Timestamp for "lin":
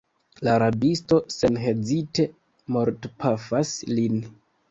3.93-4.19